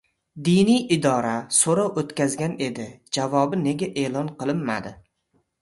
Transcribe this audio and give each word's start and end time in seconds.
Diniy 0.45 0.79
idora 0.95 1.33
so‘rov 1.57 2.01
o‘tkazgan 2.03 2.57
edi, 2.71 2.89
javobi 3.19 3.63
nega 3.67 3.93
e’lon 4.07 4.37
qilinmadi? 4.41 4.97